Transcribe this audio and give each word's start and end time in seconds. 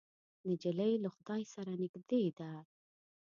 نجلۍ 0.49 0.93
له 1.03 1.09
خدای 1.15 1.41
سره 1.53 1.71
نږدې 1.81 2.23
ده. 2.37 2.51